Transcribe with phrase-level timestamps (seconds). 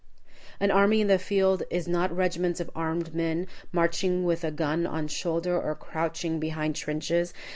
[0.59, 4.87] An army in the field is not regiments of armed men, marching with a gun
[4.87, 7.35] on shoulder, or crouching behind trenches.